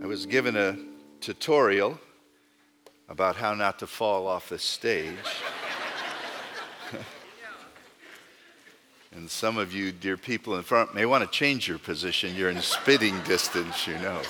[0.00, 0.76] I was given a
[1.20, 1.98] tutorial
[3.08, 5.16] about how not to fall off the stage.
[9.12, 12.36] and some of you, dear people in front, may want to change your position.
[12.36, 14.22] You're in spitting distance, you know.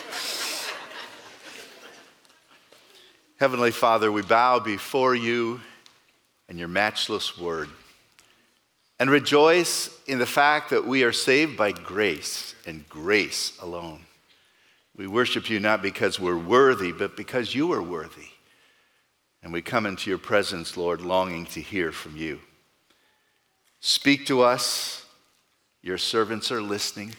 [3.38, 5.60] Heavenly Father, we bow before you
[6.48, 7.68] and your matchless word
[8.98, 14.07] and rejoice in the fact that we are saved by grace and grace alone.
[14.98, 18.26] We worship you not because we're worthy, but because you are worthy.
[19.44, 22.40] And we come into your presence, Lord, longing to hear from you.
[23.78, 25.06] Speak to us.
[25.82, 27.14] Your servants are listening.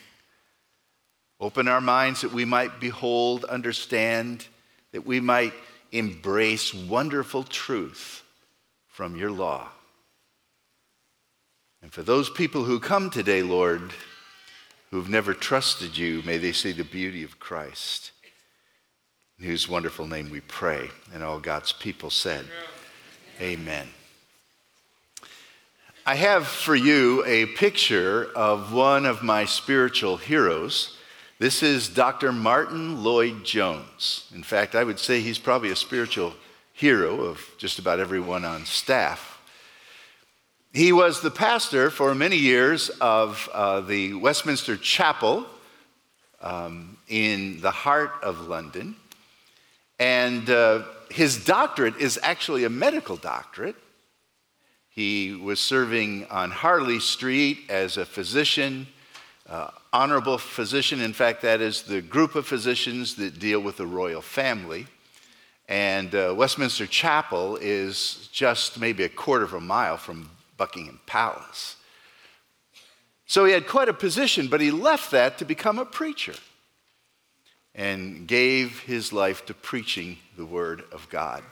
[1.40, 4.46] Open our minds that we might behold, understand,
[4.92, 5.54] that we might
[5.94, 8.24] embrace wonderful truth
[8.90, 9.70] from your law.
[11.82, 13.94] And for those people who come today, Lord,
[14.92, 18.12] who've never trusted you, may they see the beauty of Christ.
[19.40, 20.90] In whose wonderful name we pray.
[21.14, 22.46] And all God's people said,
[23.40, 23.88] Amen.
[26.06, 30.98] I have for you a picture of one of my spiritual heroes.
[31.38, 32.34] This is Dr.
[32.34, 34.30] Martyn Lloyd-Jones.
[34.34, 36.34] In fact, I would say he's probably a spiritual
[36.74, 39.39] hero of just about everyone on staff.
[40.72, 45.48] He was the pastor for many years of uh, the Westminster Chapel
[46.42, 48.96] um, in the heart of London.
[49.98, 53.78] And uh, his doctorate is actually a medical doctorate.
[54.90, 58.86] He was serving on Harley Street as a physician,
[59.50, 61.02] uh, honorable physician.
[61.02, 64.86] In fact, that is the group of physicians that deal with the royal family.
[65.68, 70.30] And uh, Westminster Chapel is just maybe a quarter of a mile from
[70.60, 71.78] Buckingham Palace.
[73.26, 76.36] So he had quite a position, but he left that to become a preacher
[77.74, 81.44] and gave his life to preaching the Word of God.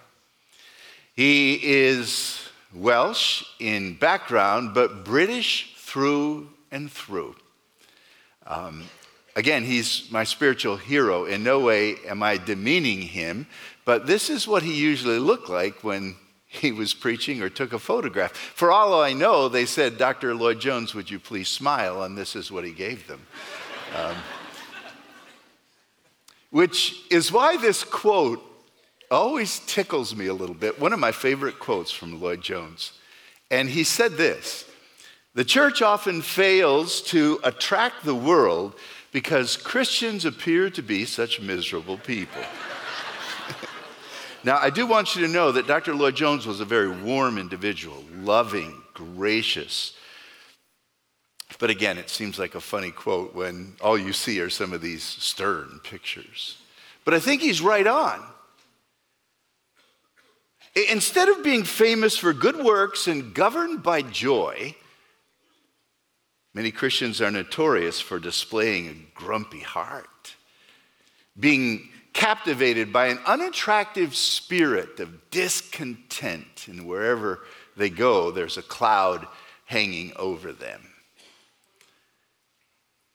[1.14, 7.36] He is Welsh in background, but British through and through.
[8.46, 8.86] Um,
[9.36, 11.26] again, he's my spiritual hero.
[11.26, 13.48] In no way am I demeaning him,
[13.86, 16.16] but this is what he usually looked like when
[16.58, 18.36] he was preaching or took a photograph.
[18.36, 20.36] For all I know, they said, Dr.
[20.36, 22.04] Lloyd Jones, would you please smile?
[22.04, 23.22] And this is what he gave them.
[23.96, 24.16] Um,
[26.50, 28.44] which is why this quote
[29.10, 30.80] always tickles me a little bit.
[30.80, 32.94] One of my favorite quotes from Lloyd Jones.
[33.50, 34.66] And he said this
[35.34, 38.76] The church often fails to attract the world
[39.12, 42.44] because Christians appear to be such miserable people.
[44.48, 45.94] Now, I do want you to know that Dr.
[45.94, 49.92] Lloyd Jones was a very warm individual, loving, gracious.
[51.60, 54.80] But again, it seems like a funny quote when all you see are some of
[54.80, 56.60] these stern pictures.
[57.04, 58.24] But I think he's right on.
[60.90, 64.74] Instead of being famous for good works and governed by joy,
[66.54, 70.36] many Christians are notorious for displaying a grumpy heart,
[71.38, 76.66] being captivated by an unattractive spirit of discontent.
[76.68, 77.42] And wherever
[77.78, 79.28] they go, there's a cloud
[79.66, 80.82] hanging over them.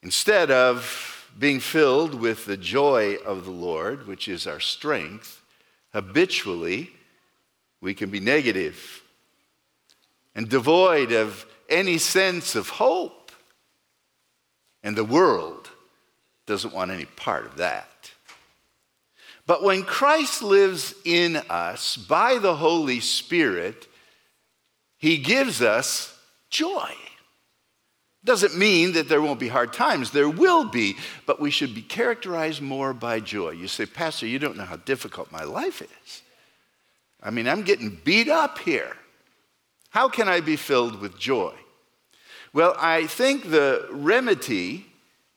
[0.01, 5.41] Instead of being filled with the joy of the Lord, which is our strength,
[5.91, 6.89] habitually
[7.81, 9.03] we can be negative
[10.33, 13.33] and devoid of any sense of hope.
[14.81, 15.69] And the world
[16.45, 17.89] doesn't want any part of that.
[19.45, 23.87] But when Christ lives in us by the Holy Spirit,
[24.97, 26.17] he gives us
[26.49, 26.91] joy.
[28.23, 30.11] Doesn't mean that there won't be hard times.
[30.11, 30.95] There will be,
[31.25, 33.51] but we should be characterized more by joy.
[33.51, 36.21] You say, Pastor, you don't know how difficult my life is.
[37.21, 38.95] I mean, I'm getting beat up here.
[39.89, 41.53] How can I be filled with joy?
[42.53, 44.85] Well, I think the remedy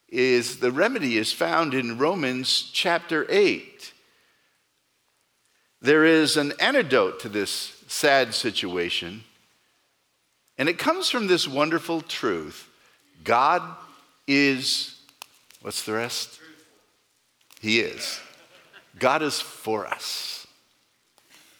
[0.08, 3.92] is the remedy is found in Romans chapter 8.
[5.80, 9.24] There is an antidote to this sad situation,
[10.58, 12.68] and it comes from this wonderful truth
[13.24, 13.62] God
[14.26, 14.96] is,
[15.62, 16.40] what's the rest?
[17.60, 18.20] He is.
[18.98, 20.46] God is for us.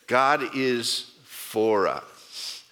[0.07, 2.63] God is for us.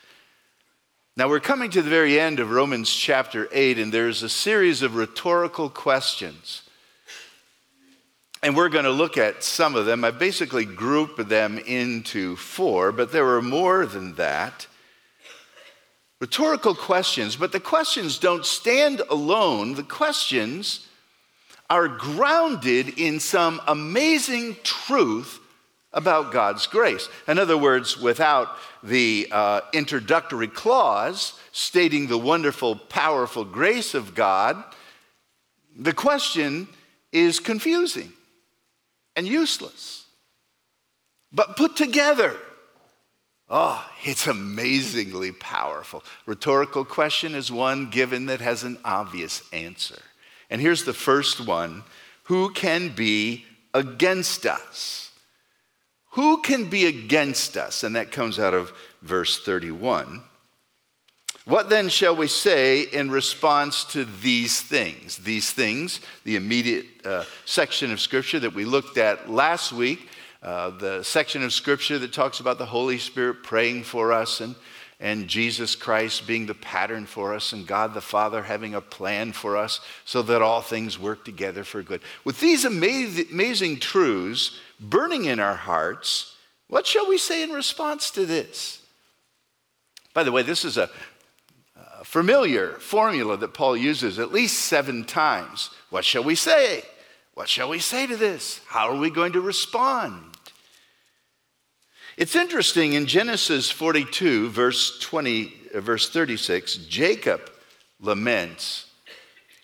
[1.17, 4.83] Now we're coming to the very end of Romans chapter 8, and there's a series
[4.83, 6.64] of rhetorical questions
[8.45, 10.05] and we're going to look at some of them.
[10.05, 14.67] I basically grouped them into four, but there were more than that.
[16.21, 19.73] Rhetorical questions, but the questions don't stand alone.
[19.75, 20.87] The questions
[21.71, 25.41] are grounded in some amazing truth
[25.95, 27.09] about God's grace.
[27.27, 28.49] In other words, without
[28.83, 34.63] the uh, introductory clause stating the wonderful, powerful grace of God,
[35.75, 36.69] the question
[37.11, 38.13] is confusing
[39.17, 40.07] and useless.
[41.33, 42.37] But put together,
[43.49, 46.05] oh, it's amazingly powerful.
[46.27, 50.01] Rhetorical question is one given that has an obvious answer.
[50.49, 51.83] And here's the first one
[52.25, 55.11] Who can be against us?
[56.11, 57.83] Who can be against us?
[57.83, 58.73] And that comes out of
[59.03, 60.23] verse 31.
[61.47, 65.19] What then shall we say in response to these things?
[65.19, 70.09] These things, the immediate uh, section of Scripture that we looked at last week,
[70.43, 74.55] uh, the section of Scripture that talks about the Holy Spirit praying for us and,
[75.01, 79.33] and Jesus Christ being the pattern for us and God the Father having a plan
[79.33, 82.01] for us so that all things work together for good.
[82.25, 86.37] With these amazing, amazing truths burning in our hearts,
[86.69, 88.81] what shall we say in response to this?
[90.15, 90.89] By the way, this is a,
[92.05, 95.71] familiar formula that Paul uses at least seven times.
[95.91, 96.83] What shall we say?
[97.35, 98.61] What shall we say to this?
[98.69, 100.37] How are we going to respond?
[102.17, 107.51] It's interesting in Genesis 42, verse 20, uh, verse 36, Jacob
[108.01, 108.87] laments,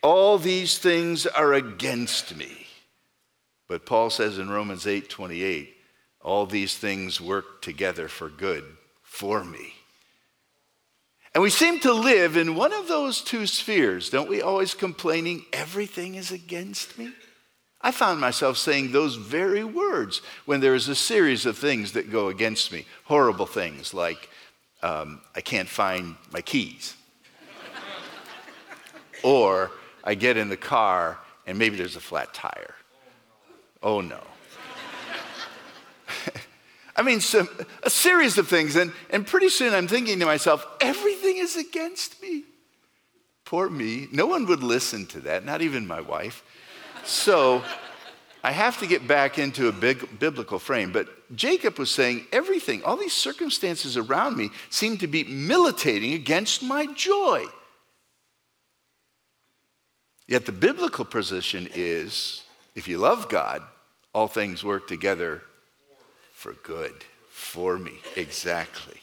[0.02, 2.66] All these things are against me.
[3.68, 5.76] But Paul says in Romans 8, 28,
[6.22, 8.64] all these things work together for good
[9.02, 9.74] for me.
[11.34, 14.42] And we seem to live in one of those two spheres, don't we?
[14.42, 17.12] Always complaining, everything is against me.
[17.80, 22.10] I found myself saying those very words when there is a series of things that
[22.10, 22.84] go against me.
[23.04, 24.28] Horrible things like,
[24.82, 26.94] um, I can't find my keys.
[29.22, 29.70] or
[30.04, 32.74] I get in the car and maybe there's a flat tire.
[33.82, 34.20] Oh no.
[37.00, 37.48] I mean, some,
[37.82, 38.76] a series of things.
[38.76, 42.44] And, and pretty soon I'm thinking to myself, everything is against me.
[43.46, 44.06] Poor me.
[44.12, 46.44] No one would listen to that, not even my wife.
[47.02, 47.64] So
[48.44, 50.92] I have to get back into a big biblical frame.
[50.92, 56.62] But Jacob was saying, everything, all these circumstances around me seem to be militating against
[56.62, 57.46] my joy.
[60.28, 62.44] Yet the biblical position is
[62.74, 63.62] if you love God,
[64.12, 65.44] all things work together
[66.40, 68.98] for good, for me, exactly.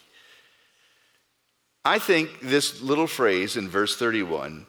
[1.86, 4.66] I think this little phrase in verse 31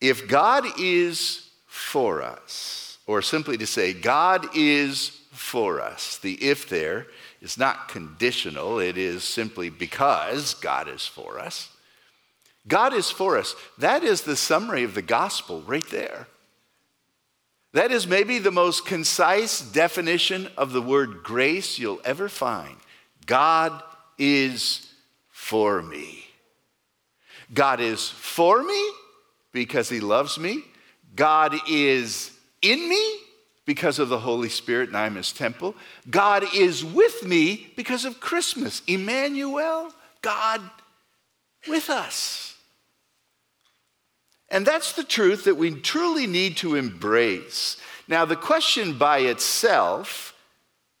[0.00, 6.68] if God is for us, or simply to say, God is for us, the if
[6.68, 7.06] there
[7.40, 11.70] is not conditional, it is simply because God is for us.
[12.66, 13.54] God is for us.
[13.78, 16.26] That is the summary of the gospel right there.
[17.74, 22.76] That is maybe the most concise definition of the word grace you'll ever find.
[23.26, 23.82] God
[24.16, 24.92] is
[25.28, 26.24] for me.
[27.52, 28.90] God is for me
[29.50, 30.62] because he loves me.
[31.16, 32.30] God is
[32.62, 33.16] in me
[33.66, 35.74] because of the Holy Spirit and I'm his temple.
[36.08, 38.82] God is with me because of Christmas.
[38.86, 39.92] Emmanuel,
[40.22, 40.60] God
[41.68, 42.53] with us.
[44.48, 47.76] And that's the truth that we truly need to embrace.
[48.06, 50.34] Now, the question by itself,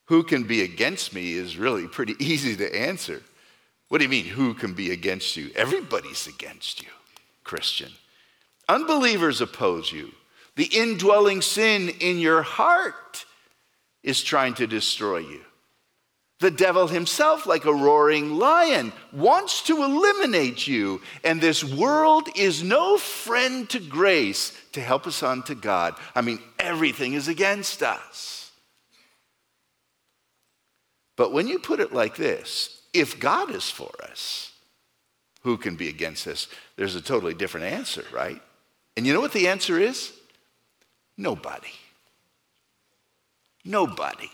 [0.06, 3.22] who can be against me, is really pretty easy to answer.
[3.88, 5.50] What do you mean, who can be against you?
[5.54, 6.88] Everybody's against you,
[7.44, 7.92] Christian.
[8.68, 10.12] Unbelievers oppose you.
[10.56, 13.26] The indwelling sin in your heart
[14.02, 15.40] is trying to destroy you.
[16.44, 21.00] The devil himself, like a roaring lion, wants to eliminate you.
[21.24, 25.94] And this world is no friend to grace to help us on to God.
[26.14, 28.50] I mean, everything is against us.
[31.16, 34.52] But when you put it like this, if God is for us,
[35.44, 36.48] who can be against us?
[36.76, 38.42] There's a totally different answer, right?
[38.98, 40.12] And you know what the answer is?
[41.16, 41.72] Nobody.
[43.64, 44.28] Nobody.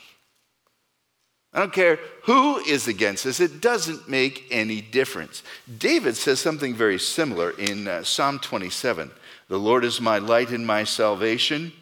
[1.53, 5.43] I don't care who is against us, it doesn't make any difference.
[5.79, 9.11] David says something very similar in uh, Psalm 27
[9.49, 11.73] The Lord is my light and my salvation.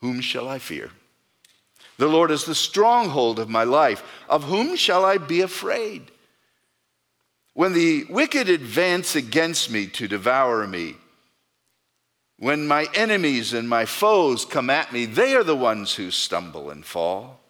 [0.00, 0.90] Whom shall I fear?
[1.96, 4.02] The Lord is the stronghold of my life.
[4.28, 6.10] Of whom shall I be afraid?
[7.54, 10.96] When the wicked advance against me to devour me,
[12.38, 16.68] when my enemies and my foes come at me, they are the ones who stumble
[16.68, 17.40] and fall.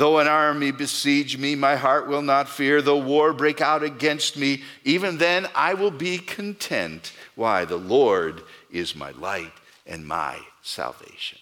[0.00, 2.80] Though an army besiege me, my heart will not fear.
[2.80, 7.12] Though war break out against me, even then I will be content.
[7.34, 7.66] Why?
[7.66, 9.52] The Lord is my light
[9.86, 11.38] and my salvation.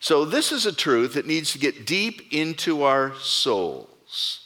[0.00, 4.40] So, this is a truth that needs to get deep into our souls.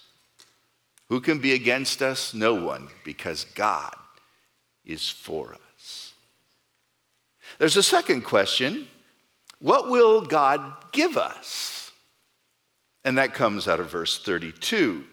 [1.09, 2.33] Who can be against us?
[2.33, 3.97] No one, because God
[4.85, 6.13] is for us.
[7.59, 8.87] There's a second question
[9.59, 10.61] What will God
[10.93, 11.76] give us?
[13.07, 15.05] And that comes out of verse 32.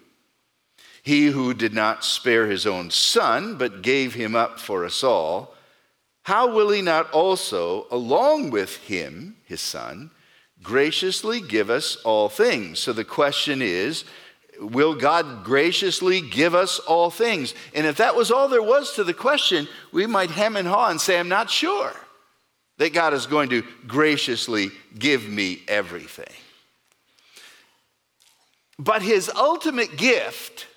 [1.04, 5.54] He who did not spare his own son, but gave him up for us all,
[6.24, 10.10] how will he not also, along with him, his son,
[10.64, 12.80] graciously give us all things?
[12.80, 14.06] So the question is,
[14.60, 17.54] will God graciously give us all things?
[17.76, 20.90] And if that was all there was to the question, we might hem and haw
[20.90, 21.94] and say, I'm not sure
[22.80, 26.34] that God is going to graciously give me everything.
[28.80, 30.68] But his ultimate gift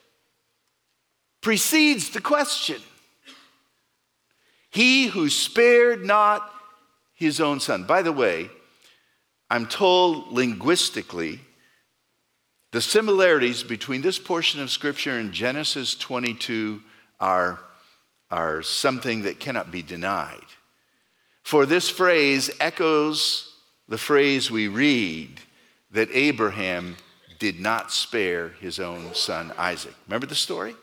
[1.40, 2.80] precedes the question.
[4.70, 6.52] He who spared not
[7.14, 7.84] his own son.
[7.84, 8.50] By the way,
[9.48, 11.40] I'm told linguistically
[12.72, 16.82] the similarities between this portion of Scripture and Genesis 22
[17.20, 17.60] are,
[18.30, 20.44] are something that cannot be denied.
[21.42, 23.54] For this phrase echoes
[23.88, 25.40] the phrase we read
[25.92, 26.96] that Abraham
[27.38, 29.94] did not spare his own son Isaac.
[30.06, 30.74] Remember the story?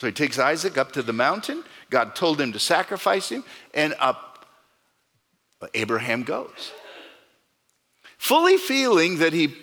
[0.00, 1.64] So he takes Isaac up to the mountain.
[1.90, 3.44] God told him to sacrifice him,
[3.74, 4.46] and up
[5.74, 6.72] Abraham goes.
[8.16, 9.54] Fully feeling that he,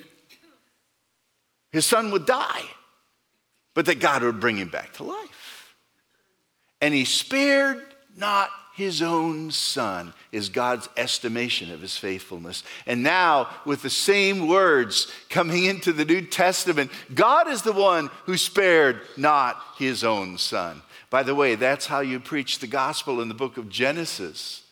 [1.71, 2.63] his son would die,
[3.73, 5.75] but that God would bring him back to life.
[6.81, 7.81] And he spared
[8.17, 12.63] not his own son, is God's estimation of his faithfulness.
[12.85, 18.09] And now, with the same words coming into the New Testament, God is the one
[18.25, 20.81] who spared not his own son.
[21.09, 24.63] By the way, that's how you preach the gospel in the book of Genesis.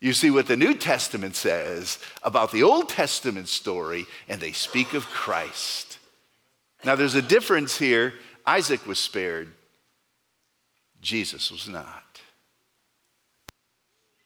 [0.00, 4.94] You see what the New Testament says about the Old Testament story, and they speak
[4.94, 5.98] of Christ.
[6.84, 8.14] Now, there's a difference here.
[8.46, 9.52] Isaac was spared,
[11.02, 12.11] Jesus was not.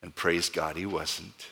[0.02, 1.46] And praise God, he wasn't.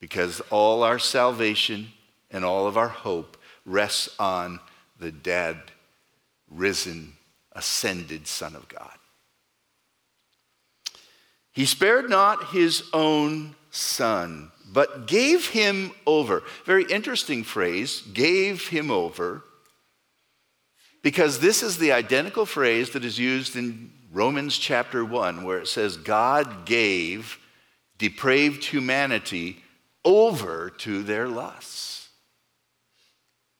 [0.00, 1.88] Because all our salvation
[2.30, 4.60] and all of our hope rests on
[4.98, 5.56] the dead,
[6.50, 7.14] risen,
[7.52, 8.96] ascended Son of God.
[11.52, 16.42] He spared not his own son, but gave him over.
[16.64, 19.44] Very interesting phrase, gave him over,
[21.02, 25.66] because this is the identical phrase that is used in Romans chapter 1, where it
[25.66, 27.40] says, God gave
[27.98, 29.60] depraved humanity
[30.04, 32.10] over to their lusts.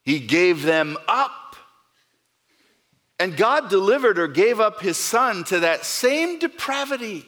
[0.03, 1.57] He gave them up.
[3.19, 7.27] And God delivered or gave up his son to that same depravity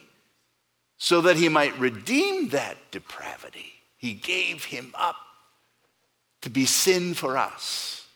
[0.97, 3.73] so that he might redeem that depravity.
[3.97, 5.17] He gave him up
[6.43, 8.07] to be sin for us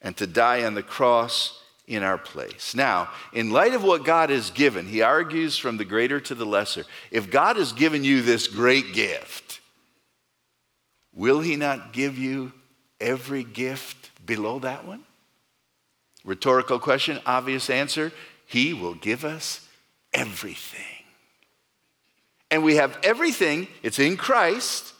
[0.00, 2.74] and to die on the cross in our place.
[2.74, 6.44] Now, in light of what God has given, he argues from the greater to the
[6.44, 6.84] lesser.
[7.10, 9.60] If God has given you this great gift,
[11.14, 12.52] will he not give you
[13.00, 15.02] every gift below that one?
[16.24, 18.12] Rhetorical question, obvious answer.
[18.44, 19.66] He will give us
[20.12, 20.84] everything.
[22.50, 24.92] And we have everything, it's in Christ.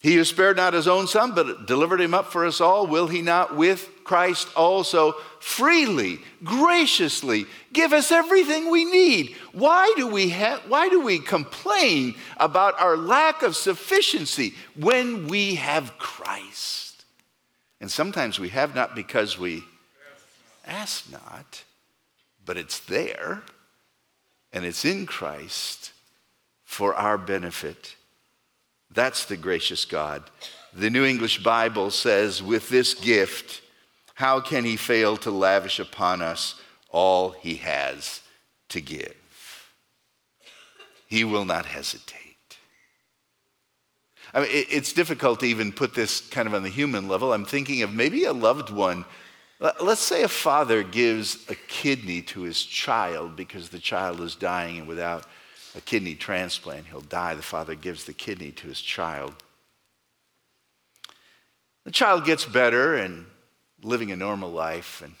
[0.00, 3.08] He who spared not his own son, but delivered him up for us all, will
[3.08, 9.34] he not with Christ also freely, graciously give us everything we need?
[9.52, 15.56] Why do we, ha- why do we complain about our lack of sufficiency when we
[15.56, 17.04] have Christ?
[17.80, 19.64] And sometimes we have not because we
[20.64, 21.64] ask not,
[22.44, 23.42] but it's there
[24.52, 25.92] and it's in Christ
[26.64, 27.96] for our benefit.
[28.92, 30.22] That's the gracious God.
[30.72, 33.62] The New English Bible says, with this gift,
[34.14, 38.20] how can he fail to lavish upon us all he has
[38.70, 39.14] to give?
[41.06, 42.24] He will not hesitate.
[44.34, 47.32] I mean, it's difficult to even put this kind of on the human level.
[47.32, 49.04] I'm thinking of maybe a loved one.
[49.58, 54.78] Let's say a father gives a kidney to his child because the child is dying
[54.78, 55.24] and without
[55.76, 56.86] a kidney transplant.
[56.86, 57.34] He'll die.
[57.34, 59.34] The father gives the kidney to his child.
[61.84, 63.26] The child gets better and
[63.82, 65.02] living a normal life.
[65.02, 65.14] And,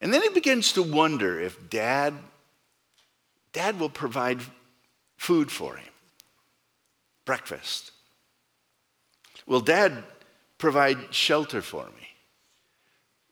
[0.00, 2.14] and then he begins to wonder if dad,
[3.52, 4.40] dad will provide
[5.16, 5.88] food for him,
[7.24, 7.92] breakfast.
[9.46, 10.04] Will dad
[10.58, 12.08] provide shelter for me?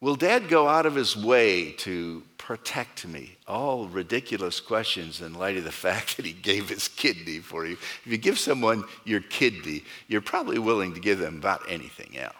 [0.01, 3.39] Will dad go out of his way to protect me?
[3.49, 7.73] All ridiculous questions in light of the fact that he gave his kidney for you.
[7.73, 12.35] If you give someone your kidney, you're probably willing to give them about anything else.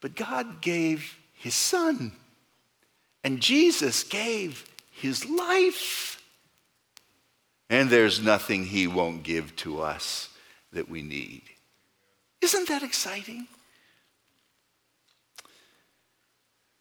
[0.00, 2.12] But God gave his son,
[3.24, 6.22] and Jesus gave his life.
[7.68, 10.28] And there's nothing he won't give to us
[10.72, 11.42] that we need.
[12.40, 13.48] Isn't that exciting?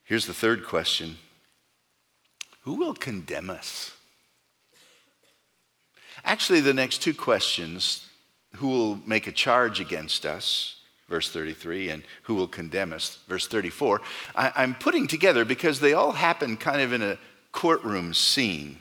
[0.03, 1.17] Here's the third question
[2.61, 3.91] Who will condemn us?
[6.23, 8.05] Actually, the next two questions
[8.55, 10.75] who will make a charge against us?
[11.07, 13.17] Verse 33, and who will condemn us?
[13.27, 14.01] Verse 34.
[14.35, 17.17] I, I'm putting together because they all happen kind of in a
[17.51, 18.77] courtroom scene.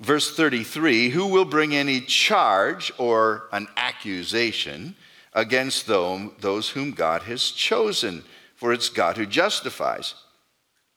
[0.00, 4.96] Verse 33 Who will bring any charge or an accusation
[5.32, 8.24] against those whom God has chosen?
[8.54, 10.14] For it's God who justifies.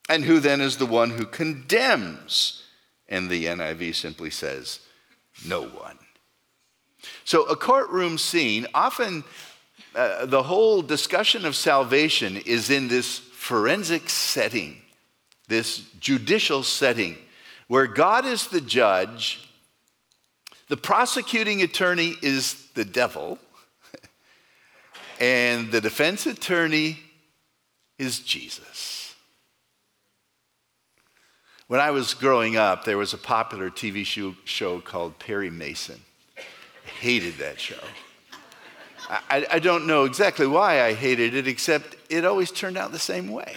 [0.08, 2.64] And who then is the one who condemns?
[3.08, 4.80] And the NIV simply says,
[5.46, 5.98] No one.
[7.24, 9.24] So, a courtroom scene, often
[9.96, 14.82] uh, the whole discussion of salvation is in this forensic setting,
[15.48, 17.18] this judicial setting,
[17.68, 19.48] where God is the judge,
[20.68, 23.38] the prosecuting attorney is the devil,
[25.20, 27.00] and the defense attorney
[27.98, 28.95] is Jesus.
[31.68, 36.00] When I was growing up, there was a popular TV show, show called Perry Mason.
[36.38, 37.80] I hated that show.
[39.10, 43.00] I, I, don't know exactly why I hated it, except it always turned out the
[43.00, 43.56] same way.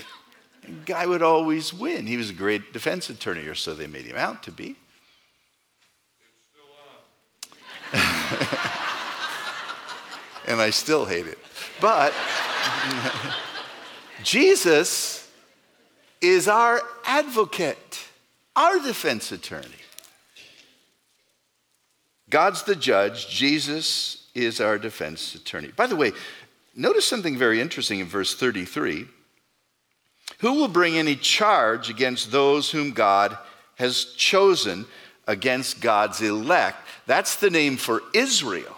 [0.62, 2.06] The guy would always win.
[2.06, 4.76] He was a great defense attorney, or so they made him out to be.
[10.46, 11.38] and I still hate it.
[11.80, 12.12] But
[14.22, 15.30] Jesus
[16.20, 17.87] is our advocate,
[18.58, 19.68] our defense attorney.
[22.28, 25.68] God's the judge, Jesus is our defense attorney.
[25.68, 26.12] By the way,
[26.74, 29.06] notice something very interesting in verse 33.
[30.40, 33.38] Who will bring any charge against those whom God
[33.76, 34.86] has chosen
[35.28, 36.78] against God's elect?
[37.06, 38.76] That's the name for Israel.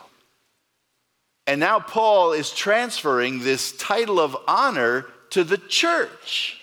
[1.46, 6.60] And now Paul is transferring this title of honor to the church,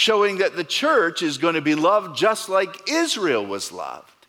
[0.00, 4.26] showing that the church is going to be loved just like Israel was loved.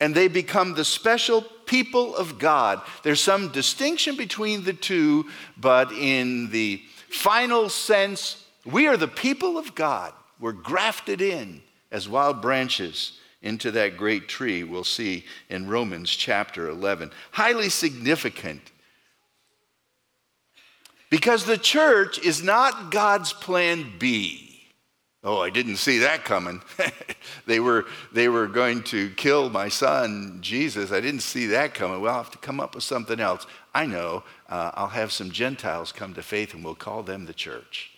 [0.00, 2.82] And they become the special people of God.
[3.04, 5.26] There's some distinction between the two,
[5.56, 10.12] but in the final sense, we are the people of God.
[10.40, 16.68] We're grafted in as wild branches into that great tree we'll see in Romans chapter
[16.68, 17.12] 11.
[17.30, 18.72] Highly significant
[21.10, 24.49] because the church is not God's plan B.
[25.22, 26.62] Oh, I didn't see that coming.
[27.46, 30.92] they, were, they were going to kill my son, Jesus.
[30.92, 32.00] I didn't see that coming.
[32.00, 33.46] We'll have to come up with something else.
[33.74, 34.24] I know.
[34.48, 37.90] Uh, I'll have some Gentiles come to faith and we'll call them the church.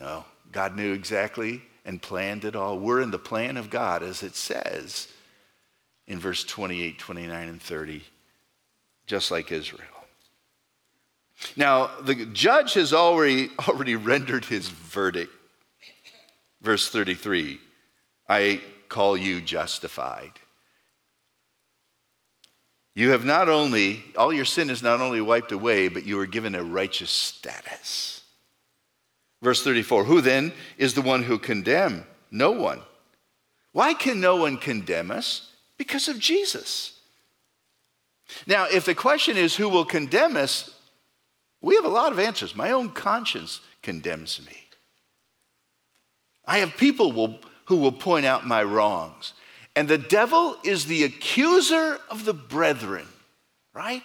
[0.00, 2.78] No, God knew exactly and planned it all.
[2.78, 5.08] We're in the plan of God, as it says
[6.08, 8.02] in verse 28, 29, and 30,
[9.06, 9.82] just like Israel.
[11.56, 15.32] Now, the judge has already, already rendered his verdict.
[16.60, 17.60] Verse 33
[18.28, 20.32] I call you justified.
[22.94, 26.26] You have not only, all your sin is not only wiped away, but you are
[26.26, 28.22] given a righteous status.
[29.42, 32.06] Verse 34 Who then is the one who condemn?
[32.30, 32.80] No one.
[33.72, 35.52] Why can no one condemn us?
[35.76, 36.98] Because of Jesus.
[38.46, 40.74] Now, if the question is who will condemn us,
[41.60, 42.56] we have a lot of answers.
[42.56, 44.65] My own conscience condemns me.
[46.46, 49.32] I have people will, who will point out my wrongs.
[49.74, 53.06] And the devil is the accuser of the brethren,
[53.74, 54.02] right?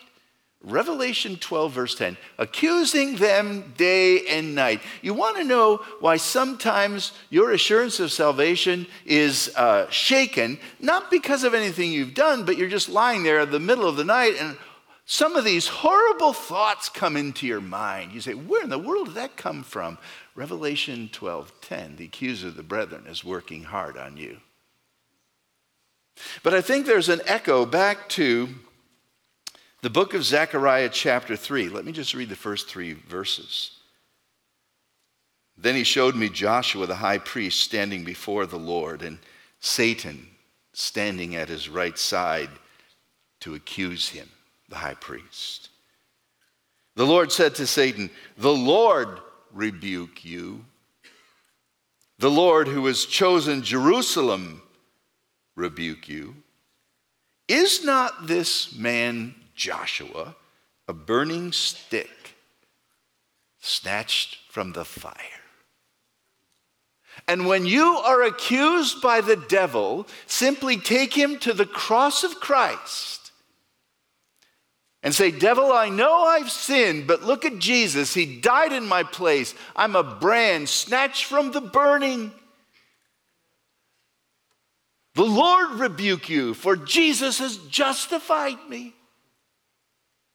[0.64, 4.82] Revelation 12, verse 10, accusing them day and night.
[5.02, 11.44] You want to know why sometimes your assurance of salvation is uh, shaken, not because
[11.44, 14.36] of anything you've done, but you're just lying there in the middle of the night
[14.40, 14.56] and
[15.12, 18.14] some of these horrible thoughts come into your mind.
[18.14, 19.98] You say, Where in the world did that come from?
[20.36, 24.40] Revelation 12:10, the accuser of the brethren is working hard on you.
[26.44, 28.56] But I think there's an echo back to
[29.82, 31.68] the book of Zechariah, chapter 3.
[31.68, 33.80] Let me just read the first three verses.
[35.58, 39.20] Then he showed me Joshua the high priest standing before the Lord, and
[39.60, 40.30] Satan
[40.72, 42.50] standing at his right side
[43.42, 44.30] to accuse him
[44.72, 45.70] the high priest.
[46.96, 49.20] The Lord said to Satan, The Lord
[49.54, 50.66] rebuke you.
[52.18, 54.62] The Lord who has chosen Jerusalem
[55.56, 56.36] rebuke you.
[57.48, 60.36] Is not this man Joshua
[60.88, 62.36] a burning stick
[63.60, 65.14] snatched from the fire?
[67.28, 72.40] And when you are accused by the devil, simply take him to the cross of
[72.40, 73.21] Christ
[75.04, 78.14] and say, Devil, I know I've sinned, but look at Jesus.
[78.14, 79.56] He died in my place.
[79.76, 82.32] I'm a brand snatched from the burning.
[85.16, 88.94] The Lord rebuke you, for Jesus has justified me.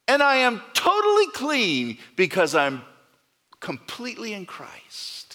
[0.09, 2.83] And I am totally clean because I'm
[3.61, 5.26] completely in Christ.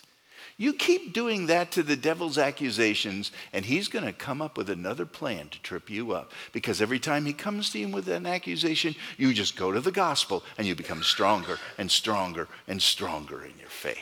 [0.61, 4.69] You keep doing that to the devil's accusations, and he's going to come up with
[4.69, 6.33] another plan to trip you up.
[6.51, 9.91] Because every time he comes to you with an accusation, you just go to the
[9.91, 13.97] gospel and you become stronger and stronger and stronger in your faith.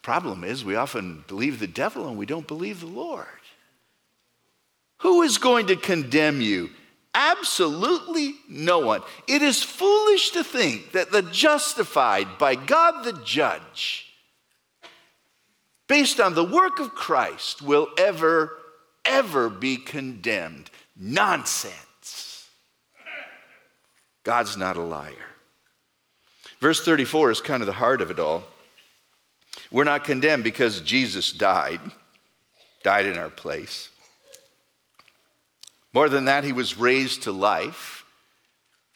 [0.00, 3.26] Problem is, we often believe the devil and we don't believe the Lord.
[5.00, 6.70] Who is going to condemn you?
[7.14, 9.02] Absolutely no one.
[9.26, 14.06] It is foolish to think that the justified by God the judge,
[15.88, 18.56] based on the work of Christ, will ever,
[19.04, 20.70] ever be condemned.
[20.96, 22.48] Nonsense.
[24.22, 25.14] God's not a liar.
[26.60, 28.44] Verse 34 is kind of the heart of it all.
[29.70, 31.80] We're not condemned because Jesus died,
[32.82, 33.90] died in our place.
[35.92, 38.04] More than that, he was raised to life,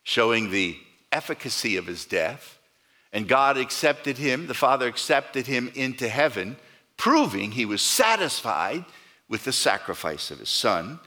[0.03, 0.77] showing the
[1.11, 2.59] efficacy of his death.
[3.13, 6.57] And God accepted him, the Father accepted him into heaven,
[7.03, 8.85] proving he was satisfied
[9.29, 11.01] with the sacrifice of his Son.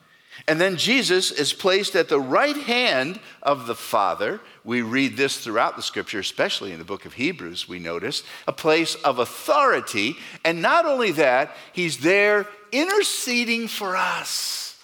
[0.45, 4.41] And then Jesus is placed at the right hand of the Father.
[4.65, 8.51] We read this throughout the scripture, especially in the book of Hebrews, we notice, a
[8.51, 10.17] place of authority.
[10.43, 14.77] And not only that, he's there interceding for us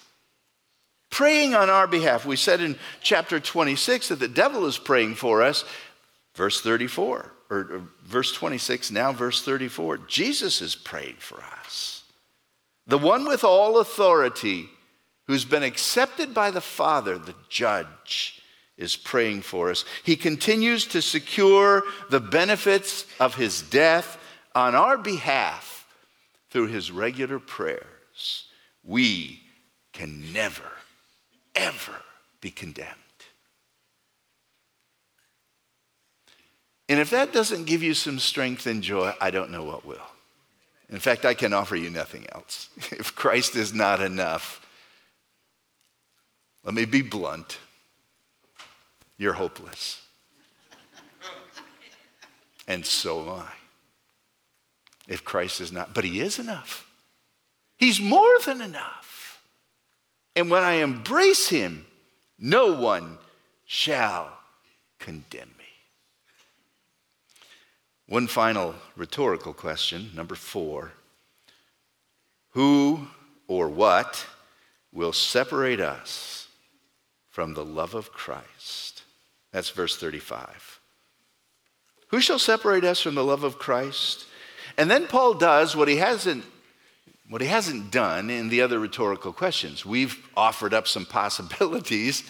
[1.10, 2.26] praying on our behalf.
[2.26, 5.66] We said in chapter 26 that the devil is praying for us.
[6.36, 9.98] Verse 34, or, verse 26, now verse 34.
[10.08, 12.04] Jesus is praying for us.
[12.88, 14.70] The one with all authority,
[15.28, 18.42] who's been accepted by the Father, the judge,
[18.78, 19.86] is praying for us.
[20.04, 24.18] He continues to secure the benefits of his death
[24.56, 25.86] on our behalf
[26.50, 28.46] through his regular prayers.
[28.84, 29.42] We
[29.94, 30.72] can never
[31.56, 32.02] ever
[32.40, 32.90] be condemned.
[36.92, 40.06] And if that doesn't give you some strength and joy, I don't know what will.
[40.90, 42.68] In fact, I can offer you nothing else.
[42.92, 44.60] If Christ is not enough,
[46.66, 47.60] let me be blunt.
[49.18, 50.02] You're hopeless.
[52.68, 53.54] and so am I.
[55.08, 56.86] If Christ is not, but He is enough.
[57.78, 59.42] He's more than enough.
[60.36, 61.86] And when I embrace him,
[62.38, 63.18] no one
[63.66, 64.38] shall
[65.00, 65.61] condemn me.
[68.12, 70.92] One final rhetorical question, number four.
[72.50, 73.08] Who
[73.48, 74.28] or what
[74.92, 76.50] will separate us
[77.30, 79.04] from the love of Christ?
[79.54, 80.82] That's verse 35.
[82.08, 84.26] Who shall separate us from the love of Christ?
[84.78, 86.44] And then Paul does what he hasn't
[87.30, 89.86] what he hasn't done in the other rhetorical questions.
[89.86, 92.26] We've offered up some possibilities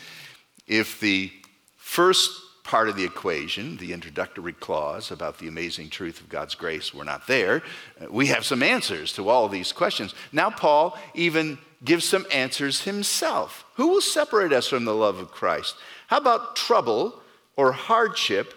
[0.67, 1.31] if the
[1.75, 6.93] first part of the equation, the introductory clause about the amazing truth of God's grace,
[6.93, 7.63] were not there.
[7.99, 10.13] Uh, we have some answers to all these questions.
[10.31, 13.65] Now, Paul even gives some answers himself.
[13.75, 15.75] Who will separate us from the love of Christ?
[16.07, 17.19] How about trouble
[17.55, 18.53] or hardship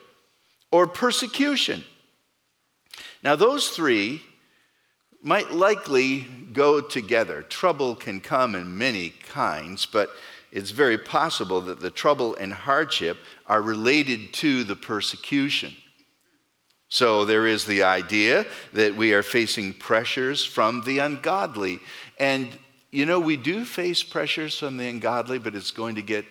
[0.71, 1.85] or persecution?
[3.23, 4.23] Now, those three
[5.23, 7.43] might likely go together.
[7.43, 10.11] Trouble can come in many kinds, but
[10.55, 15.75] it's very possible that the trouble and hardship are related to the persecution.
[16.89, 21.81] So there is the idea that we are facing pressures from the ungodly.
[22.21, 22.57] And,
[22.93, 26.25] you know, we do face pressures from the ungodly, but it's going to get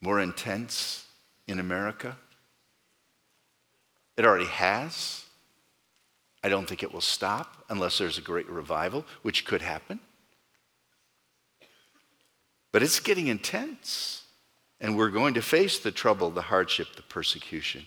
[0.00, 1.04] more intense
[1.46, 2.16] in America.
[4.16, 5.26] It already has.
[6.42, 10.00] I don't think it will stop unless there's a great revival, which could happen.
[12.72, 14.24] But it's getting intense,
[14.80, 17.86] and we're going to face the trouble, the hardship, the persecution.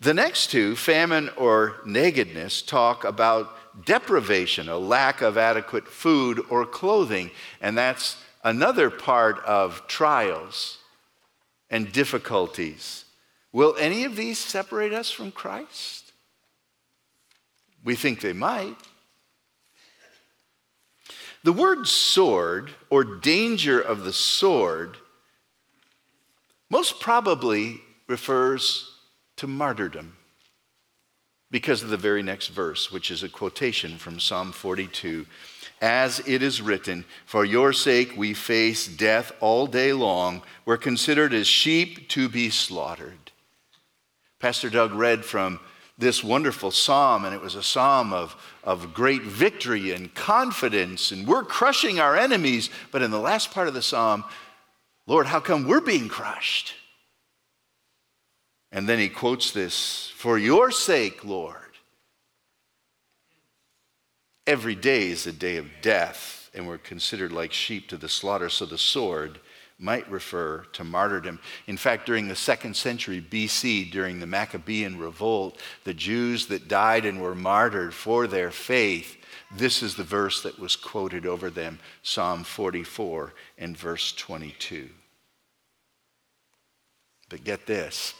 [0.00, 6.66] The next two, famine or nakedness, talk about deprivation, a lack of adequate food or
[6.66, 10.78] clothing, and that's another part of trials
[11.70, 13.06] and difficulties.
[13.52, 16.12] Will any of these separate us from Christ?
[17.82, 18.76] We think they might.
[21.44, 24.96] The word sword or danger of the sword
[26.70, 28.90] most probably refers
[29.36, 30.16] to martyrdom
[31.50, 35.26] because of the very next verse, which is a quotation from Psalm 42.
[35.82, 40.42] As it is written, For your sake we face death all day long.
[40.64, 43.32] We're considered as sheep to be slaughtered.
[44.40, 45.60] Pastor Doug read from
[45.98, 51.26] this wonderful psalm, and it was a psalm of, of great victory and confidence, and
[51.26, 52.70] we're crushing our enemies.
[52.90, 54.24] But in the last part of the psalm,
[55.06, 56.74] Lord, how come we're being crushed?
[58.72, 61.58] And then he quotes this For your sake, Lord.
[64.46, 68.48] Every day is a day of death, and we're considered like sheep to the slaughter.
[68.48, 69.40] So the sword
[69.84, 71.38] might refer to martyrdom.
[71.66, 77.04] In fact, during the second century BC, during the Maccabean revolt, the Jews that died
[77.04, 79.16] and were martyred for their faith,
[79.54, 84.88] this is the verse that was quoted over them Psalm 44 and verse 22.
[87.28, 88.14] But get this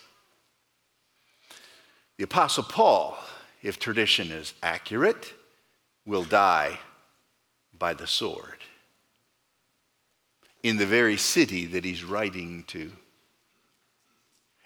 [2.18, 3.16] the Apostle Paul,
[3.62, 5.32] if tradition is accurate,
[6.06, 6.78] will die
[7.76, 8.63] by the sword
[10.64, 12.90] in the very city that he's writing to.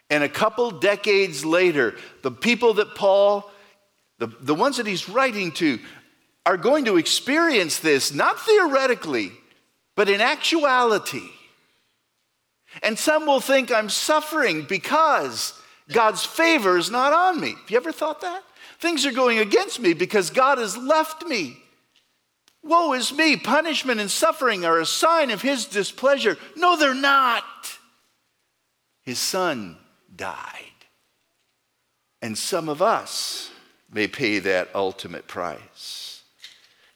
[0.08, 3.50] And a couple decades later, the people that Paul,
[4.18, 5.78] the, the ones that he's writing to,
[6.46, 9.32] are going to experience this, not theoretically,
[9.96, 11.28] but in actuality.
[12.82, 17.50] And some will think I'm suffering because God's favor is not on me.
[17.50, 18.44] Have you ever thought that?
[18.78, 21.58] Things are going against me because God has left me.
[22.68, 23.36] Woe is me.
[23.36, 26.36] Punishment and suffering are a sign of his displeasure.
[26.54, 27.44] No, they're not.
[29.02, 29.78] His son
[30.14, 30.64] died.
[32.20, 33.50] And some of us
[33.90, 36.22] may pay that ultimate price.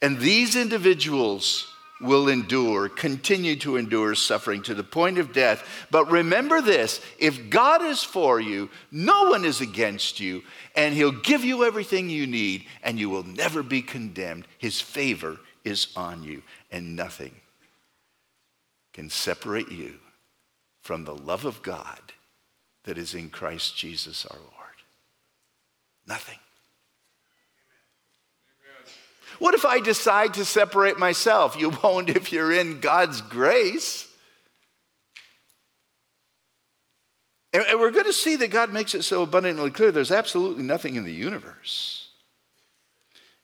[0.02, 1.66] And these individuals
[2.02, 5.86] will endure, continue to endure suffering to the point of death.
[5.90, 10.42] But remember this if God is for you, no one is against you,
[10.74, 14.46] and He'll give you everything you need, and you will never be condemned.
[14.58, 17.34] His favor is on you, and nothing
[18.92, 19.94] can separate you
[20.80, 22.00] from the love of God
[22.84, 24.50] that is in Christ Jesus our Lord.
[26.06, 26.38] Nothing.
[29.38, 31.58] What if I decide to separate myself?
[31.58, 34.08] You won't if you're in God's grace.
[37.52, 40.96] And we're going to see that God makes it so abundantly clear there's absolutely nothing
[40.96, 42.01] in the universe.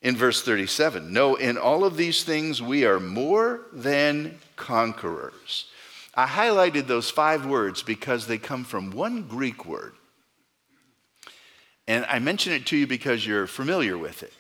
[0.01, 5.67] In verse 37, no, in all of these things we are more than conquerors.
[6.15, 9.95] I highlighted those five words because they come from one Greek word.
[11.89, 14.33] And I mention it to you because you're familiar with it.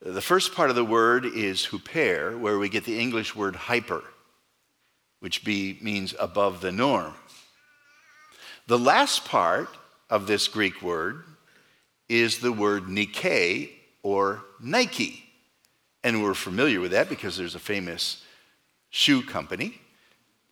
[0.00, 4.04] The first part of the word is huper, where we get the English word hyper,
[5.20, 7.14] which be, means above the norm.
[8.68, 9.68] The last part
[10.08, 11.24] of this Greek word
[12.08, 15.24] is the word Nike or Nike.
[16.04, 18.22] And we're familiar with that because there's a famous
[18.90, 19.80] shoe company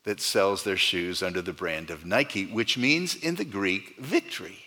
[0.04, 4.58] that sells their shoes under the brand of Nike, which means in the Greek victory.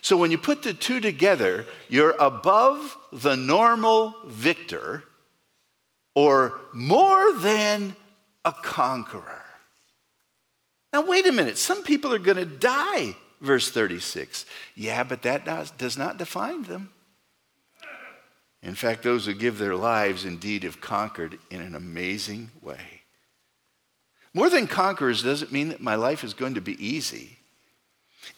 [0.00, 5.04] So when you put the two together, you're above the normal victor
[6.14, 7.96] or more than
[8.44, 9.42] a conqueror.
[10.92, 11.56] Now, wait a minute.
[11.56, 14.44] Some people are going to die, verse 36.
[14.74, 15.44] Yeah, but that
[15.78, 16.90] does not define them.
[18.62, 23.02] In fact, those who give their lives indeed have conquered in an amazing way.
[24.34, 27.38] More than conquerors doesn't mean that my life is going to be easy.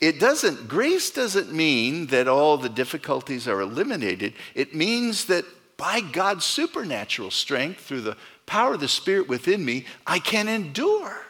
[0.00, 4.32] It doesn't, grace doesn't mean that all the difficulties are eliminated.
[4.54, 5.44] It means that
[5.76, 11.20] by God's supernatural strength, through the power of the Spirit within me, I can endure.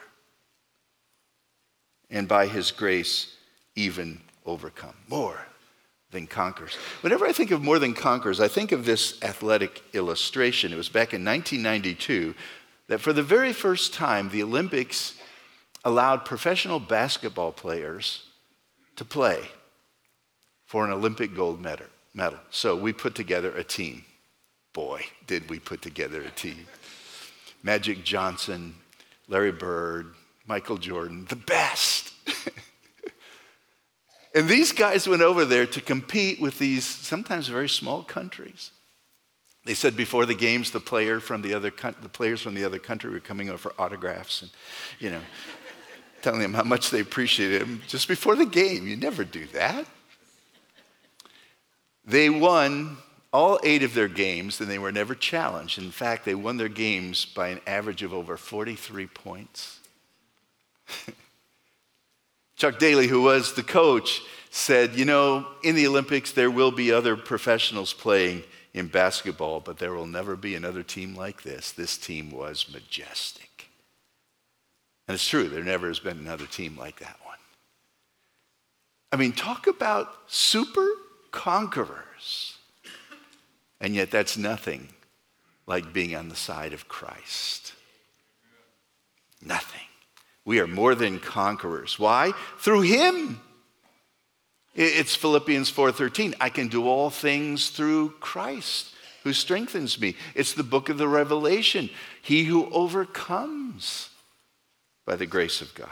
[2.09, 3.35] And by His grace,
[3.75, 4.95] even overcome.
[5.09, 5.45] More
[6.11, 6.75] than conquers.
[7.01, 10.71] Whenever I think of more than conquers, I think of this athletic illustration.
[10.71, 12.35] It was back in 1992
[12.87, 15.15] that for the very first time, the Olympics
[15.83, 18.23] allowed professional basketball players
[18.95, 19.39] to play
[20.65, 22.39] for an Olympic gold medal.
[22.49, 24.03] So we put together a team.
[24.73, 26.67] Boy, did we put together a team.
[27.63, 28.75] Magic Johnson,
[29.27, 30.13] Larry Bird,
[30.47, 32.04] Michael Jordan, the best.
[34.35, 38.71] And these guys went over there to compete with these sometimes very small countries.
[39.63, 41.71] They said before the games, the player from the other
[42.01, 44.51] the players from the other country were coming over for autographs, and
[44.99, 45.21] you know,
[46.21, 48.85] telling them how much they appreciated him just before the game.
[48.85, 49.85] You never do that.
[52.05, 52.97] They won
[53.31, 55.79] all eight of their games, and they were never challenged.
[55.79, 59.79] In fact, they won their games by an average of over 43 points.
[62.55, 66.91] Chuck Daly, who was the coach, said, You know, in the Olympics, there will be
[66.91, 71.71] other professionals playing in basketball, but there will never be another team like this.
[71.71, 73.69] This team was majestic.
[75.07, 77.37] And it's true, there never has been another team like that one.
[79.11, 80.87] I mean, talk about super
[81.31, 82.57] conquerors.
[83.79, 84.89] And yet, that's nothing
[85.67, 87.73] like being on the side of Christ.
[89.41, 89.84] Nothing.
[90.45, 91.97] We are more than conquerors.
[91.97, 92.33] Why?
[92.59, 93.41] Through him.
[94.75, 96.35] It's Philippians 4:13.
[96.39, 100.15] I can do all things through Christ who strengthens me.
[100.35, 101.89] It's the book of the Revelation.
[102.21, 104.09] He who overcomes
[105.05, 105.89] by the grace of God.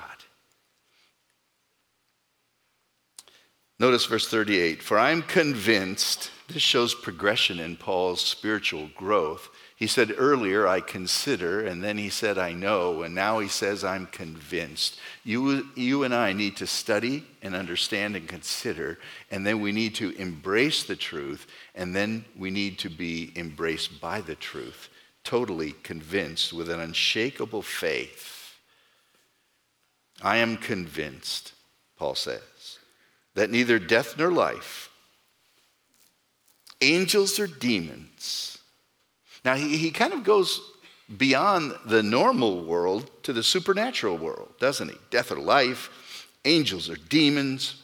[3.80, 4.84] Notice verse 38.
[4.84, 9.50] For I'm convinced, this shows progression in Paul's spiritual growth.
[9.84, 13.84] He said earlier, I consider, and then he said, I know, and now he says,
[13.84, 14.98] I'm convinced.
[15.26, 18.98] You, you and I need to study and understand and consider,
[19.30, 24.00] and then we need to embrace the truth, and then we need to be embraced
[24.00, 24.88] by the truth,
[25.26, 28.56] totally convinced with an unshakable faith.
[30.22, 31.52] I am convinced,
[31.98, 32.80] Paul says,
[33.34, 34.90] that neither death nor life,
[36.80, 38.60] angels or demons,
[39.46, 40.62] now, he, he kind of goes
[41.18, 44.96] beyond the normal world to the supernatural world, doesn't he?
[45.10, 47.82] Death or life, angels or demons,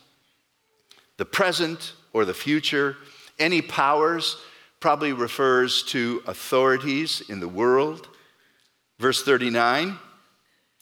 [1.18, 2.96] the present or the future,
[3.38, 4.38] any powers
[4.80, 8.08] probably refers to authorities in the world.
[9.00, 9.98] Verse 39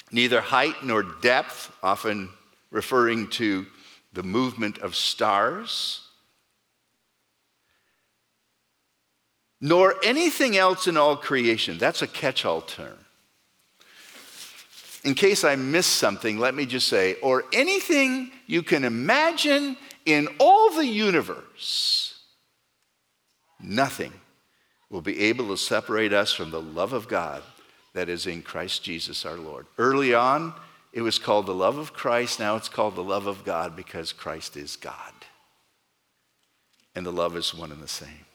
[0.10, 2.30] neither height nor depth, often
[2.72, 3.66] referring to
[4.14, 6.07] the movement of stars.
[9.60, 11.78] Nor anything else in all creation.
[11.78, 12.98] That's a catch all term.
[15.04, 20.28] In case I missed something, let me just say, or anything you can imagine in
[20.40, 22.20] all the universe,
[23.62, 24.14] nothing
[24.90, 27.44] will be able to separate us from the love of God
[27.94, 29.66] that is in Christ Jesus our Lord.
[29.78, 30.54] Early on,
[30.94, 32.40] it was called the love of Christ.
[32.40, 35.14] Now it's called the love of God because Christ is God.
[36.96, 38.27] And the love is one and the same.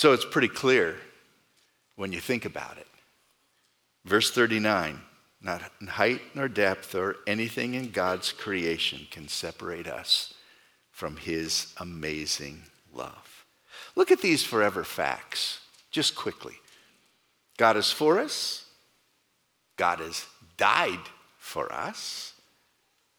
[0.00, 0.96] So it's pretty clear
[1.96, 2.86] when you think about it.
[4.06, 4.98] Verse 39
[5.42, 10.32] not height nor depth or anything in God's creation can separate us
[10.90, 12.62] from his amazing
[12.94, 13.44] love.
[13.94, 15.60] Look at these forever facts,
[15.90, 16.54] just quickly.
[17.58, 18.64] God is for us,
[19.76, 20.24] God has
[20.56, 22.32] died for us,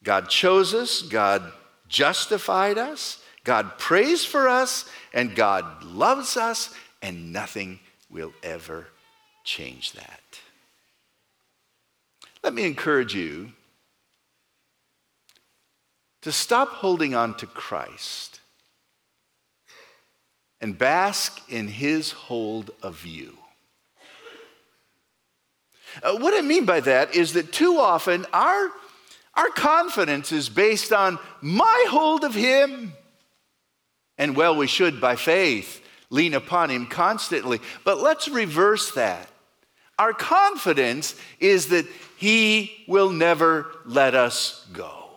[0.02, 1.52] God chose us, God
[1.86, 8.86] justified us, God prays for us, and God loves us, and nothing will ever
[9.44, 10.20] change that.
[12.42, 13.52] Let me encourage you
[16.22, 18.40] to stop holding on to Christ
[20.60, 23.36] and bask in his hold of you.
[26.02, 28.70] Uh, what I mean by that is that too often our,
[29.34, 32.92] our confidence is based on my hold of him
[34.18, 37.60] and well, we should, by faith, lean upon Him constantly.
[37.84, 39.28] But let's reverse that.
[39.98, 45.10] Our confidence is that He will never let us go.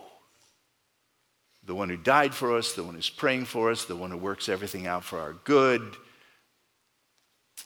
[1.64, 4.16] The one who died for us, the one who's praying for us, the one who
[4.16, 5.96] works everything out for our good,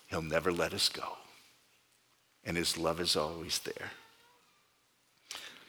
[0.08, 1.16] He'll never let us go.
[2.44, 3.92] And His love is always there.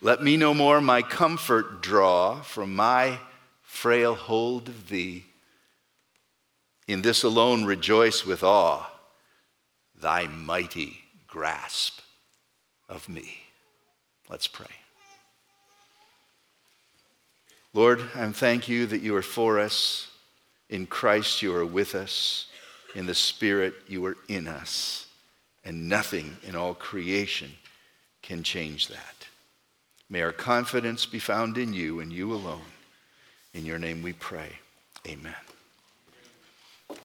[0.02, 3.19] Let me no more my comfort draw from my
[3.62, 5.26] frail hold of Thee
[6.88, 8.89] in this alone rejoice with awe,
[10.00, 12.02] thy mighty grasp
[12.89, 13.38] of me.
[14.30, 14.67] Let's pray.
[17.73, 20.08] Lord, I thank you that you are for us.
[20.69, 22.48] In Christ, you are with us.
[22.96, 25.08] In the Spirit, you are in us.
[25.63, 27.52] And nothing in all creation
[28.21, 29.27] can change that.
[30.10, 32.62] May our confidence be found in you and you alone.
[33.54, 34.50] In your name we pray.
[35.08, 35.34] Amen.